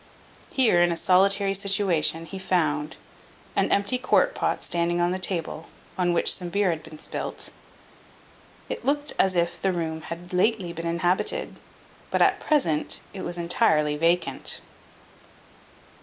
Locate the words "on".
4.99-5.11, 5.95-6.11